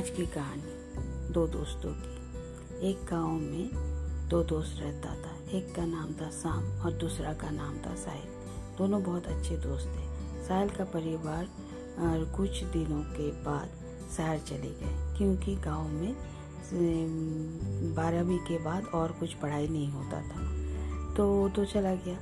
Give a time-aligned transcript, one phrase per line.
[0.00, 5.84] आज की कहानी दो दोस्तों की। एक गाँव में दो दोस्त रहता था। एक का
[5.86, 8.28] नाम था शाम और दूसरा का नाम था साहिल।
[8.78, 11.48] दोनों बहुत अच्छे दोस्त थे। साहिल का परिवार
[12.36, 13.68] कुछ दिनों के बाद
[14.16, 16.14] शहर चले गए, क्योंकि गाँव में
[17.94, 22.18] बारहवीं के बाद और कुछ पढ़ाई नहीं होता था। तो वो तो चला गया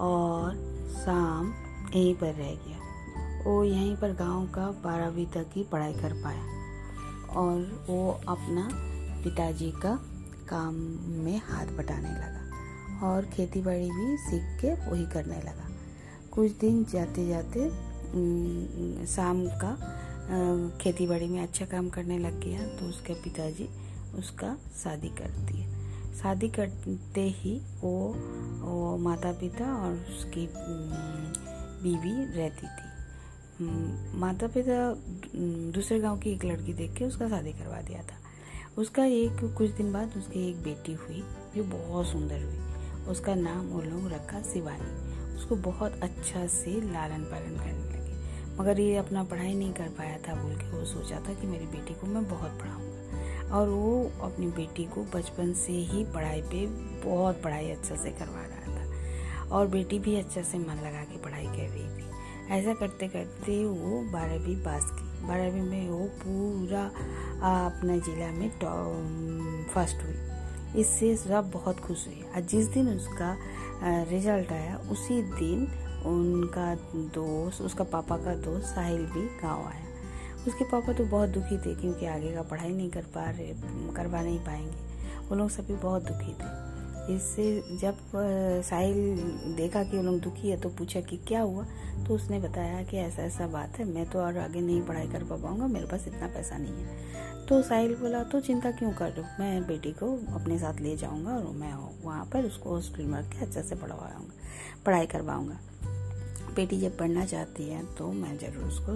[0.00, 0.54] और
[0.96, 1.52] शाम
[1.94, 6.62] यहीं पर रह गया। वो यहीं पर गाँव का बारहवीं तक ही पढ़ाई कर पाया।
[7.36, 8.68] और वो अपना
[9.24, 9.94] पिताजी का
[10.48, 10.74] काम
[11.24, 15.68] में हाथ बटाने लगा और खेती बाड़ी भी सीख के वही करने लगा।
[16.32, 17.68] कुछ दिन जाते जाते
[19.06, 19.76] शाम का
[20.80, 23.68] खेती बाड़ी में अच्छा काम करने लग गया तो उसके पिताजी
[24.18, 25.66] उसका शादी कर दिए।
[26.14, 27.96] शादी करते ही वो,
[28.60, 30.48] वो माता पिता और उसकी
[31.82, 32.93] बीवी रहती थी।
[33.62, 34.94] माता पिता
[35.72, 38.16] दूसरे गाँव की एक लड़की देख के उसका शादी करवा दिया था।
[38.78, 41.24] उसका एक, कुछ दिन बाद उसकी एक बेटी हुई,
[41.56, 42.58] जो बहुत सुंदर हुई।
[43.08, 48.14] उसका नाम वो लोग रखा शिवानी। उसको बहुत अच्छा से लालन पालन करने लगे।
[48.56, 51.66] मगर ये अपना पढ़ाई नहीं कर पाया था, बोल के वो सोचा था कि मेरी
[51.66, 56.66] बेटी को मैं बहुत पढ़ाऊँगा। और वो अपनी बेटी को बचपन से ही पढ़ाई पे
[57.10, 61.18] बहुत पढ़ाई अच्छा से करवा रहा था। और बेटी भी अच्छा से मन लगा के
[61.18, 62.03] पढ़ाई कर रही थी।
[62.50, 66.84] ऐसा करते करते वो बारहवीं पास की। बारहवीं में वो पूरा
[67.44, 68.48] अपना ज़िला में
[69.74, 73.36] फ़र्स्ट हुई। इससे सब बहुत खुश हुई और जिस दिन उसका
[74.10, 75.66] रिज़ल्ट आया, उसी दिन
[76.06, 76.74] उनका
[77.14, 79.82] दोस्त, उसका पापा का दोस्त साहिल भी गाँव आया।
[80.46, 83.54] उसके पापा तो बहुत दुखी थे क्योंकि आगे का पढ़ाई नहीं कर पा रहे,
[83.96, 86.73] करवा नहीं पाएँगे। वो लोग सभी बहुत दुखी थे।
[87.10, 87.96] इससे जब
[88.64, 91.64] साहिल देखा कि वो लोग दुखी है तो पूछा कि क्या हुआ?
[92.06, 95.24] तो उसने बताया कि ऐसा ऐसा बात है, मैं तो और आगे नहीं पढ़ाई कर
[95.24, 99.22] पाऊँगा, मेरे पास इतना पैसा नहीं है। तो साहिल बोला तो चिंता क्यों कर रहे
[99.22, 99.28] हो?
[99.40, 101.72] मैं बेटी को अपने साथ ले जाऊँगा और मैं
[102.04, 104.34] वहाँ पर उसको हॉस्टल में रख के अच्छे से पढ़वाऊँगा,
[104.86, 105.58] पढ़ाई करवाऊँगा।
[106.56, 108.94] बेटी जब पढ़ना चाहती है तो मैं ज़रूर उसको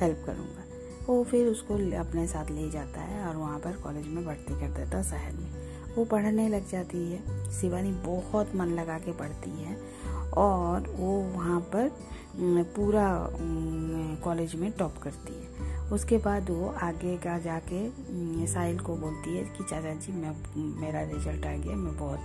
[0.00, 0.64] हेल्प करूँगा।
[1.06, 4.68] वो फिर उसको अपने साथ ले जाता है और वहाँ पर कॉलेज में भर्ती कर
[4.76, 9.80] देता शहर में। वो पढ़ने लग जाती है। शिवानी बहुत मन लगा के पढ़ती है
[10.30, 11.92] और वो वहाँ पर
[12.76, 13.28] पूरा
[14.24, 15.48] कॉलेज में टॉप करती है।
[15.88, 17.90] उसके बाद वो आगे का जाके
[18.46, 20.36] साहिल को बोलती है कि, चाचा जी, मैं,
[20.80, 22.20] मेरा रिज़ल्ट आ गया, मैं बहुत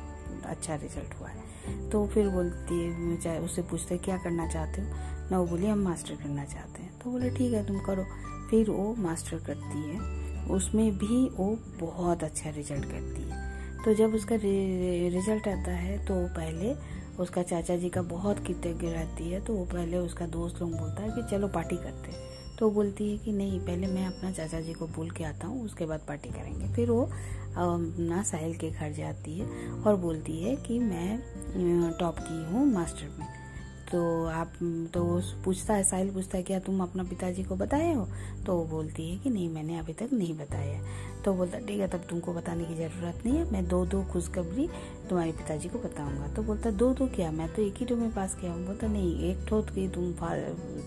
[0.45, 1.53] अच्छा रिज़ल्ट हुआ है।
[1.89, 4.87] तो फिर बोलती है चाहे, उससे पूछते, क्या करना चाहते हो?
[5.31, 8.03] ना वो बोली, हम मास्टर करना चाहते हैं। तो बोले, ठीक है, तुम करो।
[8.49, 13.42] फिर वो मास्टर करती है। उसमें भी वो बहुत अच्छा रिज़ल्ट करती है।
[13.85, 16.73] तो जब उसका रिज़ल्ट आता है तो वो पहले
[17.19, 21.03] उसका चाचा जी का बहुत कृतज्ञ रहती है तो वो पहले उसका दोस्त लोग बोलता
[21.03, 24.59] है कि चलो पार्टी करते हैं। तो बोलती है कि नहीं, पहले मैं अपना चाचा
[24.61, 28.69] जी को बोल के आता हूँ, उसके बाद पार्टी करेंगे। फिर वो, अपना साहिल के
[28.71, 33.42] घर जाती है और बोलती है कि मैं टॉप की हूँ मास्टर में।
[33.93, 34.53] तो आप
[34.93, 35.01] तो
[35.45, 38.07] पूछता है, साहिल पूछता है क्या तुम अपना पिताजी को बताए हो?
[38.45, 40.79] तो वो बोलती है कि, नहीं, मैंने अभी तक नहीं बताया
[41.25, 44.67] तो बोलता, ठीक है, तब तुमको बताने की ज़रूरत नहीं है। मैं दो दो खुशखबरी
[45.09, 47.31] तुम्हारे पिताजी को बताऊँगा। तो बोलता दो दो क्या?
[47.31, 50.11] मैं तो एक ही में पास किया हूँ। बोलता, नहीं, एक ठो की तुम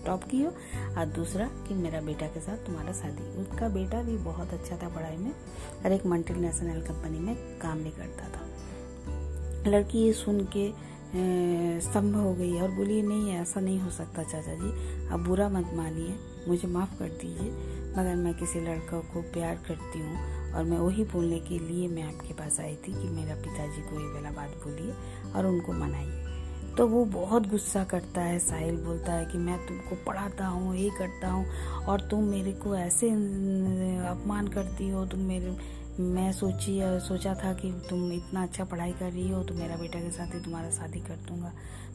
[0.06, 0.50] टॉप की हो
[0.98, 4.88] और दूसरा कि मेरा बेटा के साथ तुम्हारा शादी। उसका बेटा भी बहुत अच्छा था
[4.88, 8.44] पढ़ाई में और एक मल्टी कंपनी में काम भी करता था।
[9.70, 10.70] लड़की ये सुन के
[11.82, 15.70] स्तंभ हो गई और बोली नहीं, ऐसा नहीं हो सकता, चाचा जी। आप बुरा मत
[15.74, 16.14] मानिए।
[16.48, 17.50] मुझे माफ़ कर दीजिए,
[17.92, 22.02] मगर मैं किसी लड़का को प्यार करती हूँ और मैं वही बोलने के लिए मैं
[22.02, 24.94] आपके पास आई थी कि मेरा पिताजी को ये वाला बात बोलिए
[25.32, 26.24] और उनको मनाइए।
[26.76, 30.90] तो वो बहुत गुस्सा करता है, साहिल बोलता है कि मैं तुमको पढ़ाता हूँ, ये
[30.90, 31.46] करता हूँ
[31.88, 33.10] और तुम मेरे को ऐसे
[34.06, 35.56] अपमान करती हो, तुम मेरे
[36.00, 40.00] मैं सोची, सोचा था कि तुम इतना अच्छा पढ़ाई कर रही हो तो मेरा बेटा
[40.00, 41.52] के साथ ही तुम्हारा शादी कर दूँगा।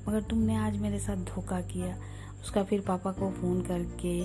[0.07, 1.95] मगर तुमने आज मेरे साथ धोखा किया।
[2.41, 4.21] उसका फिर पापा को फ़ोन करके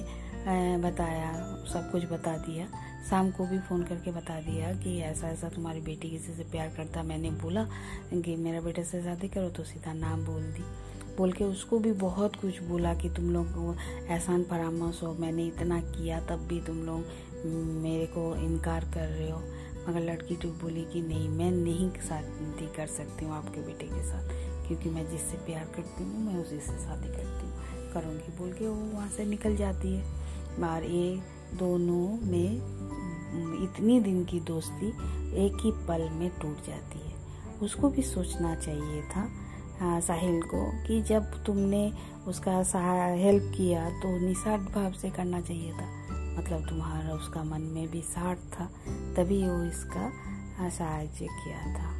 [0.80, 1.32] बताया,
[1.72, 2.66] सब कुछ बता दिया।
[3.10, 6.68] शाम को भी फ़ोन करके बता दिया कि ऐसा ऐसा तुम्हारी बेटी किसी से प्यार
[6.76, 7.64] करता। मैंने बोला
[8.14, 10.64] कि मेरा बेटे से शादी करो तो सीधा नाम बोल दी।
[11.18, 13.74] बोल के उसको भी बहुत कुछ बोला कि तुम लोग को
[14.06, 17.04] एहसान परामर्श हो। मैंने इतना किया, तब भी तुम लोग
[17.82, 19.42] मेरे को इनकार कर रहे हो।
[19.88, 24.02] मगर लड़की तो बोली कि नहीं मैं नहीं शादी कर सकती हूँ आपके बेटे के
[24.02, 24.28] साथ
[24.66, 28.66] क्योंकि मैं जिससे प्यार करती हूँ मैं उसी से शादी करती हूँ। करूँगी बोल के
[28.66, 31.20] वो वहाँ से निकल जाती है। बार ये
[31.58, 32.56] दोनों में
[33.64, 34.88] इतनी दिन की दोस्ती
[35.44, 37.14] एक ही पल में टूट जाती है।
[37.62, 39.28] उसको भी सोचना चाहिए था
[39.80, 41.90] हाँ, साहिल को कि जब तुमने
[42.28, 42.52] उसका
[43.14, 45.88] हेल्प किया तो निस्वार्थ भाव से करना चाहिए था।
[46.38, 48.68] मतलब तुम्हारा उसका मन में भी साठ था,
[49.16, 50.10] तभी वो इसका
[50.70, 51.94] साहाଯ୍य किया था।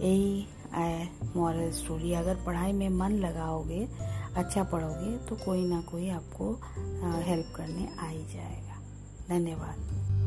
[0.00, 3.86] यही है मॉरल स्टोरी अगर पढ़ाई में मन लगाओगे
[4.36, 6.52] अच्छा पढ़ोगे तो कोई ना कोई आपको
[7.22, 8.80] हेल्प करने आ ही जाएगा।
[9.28, 10.21] धन्यवाद।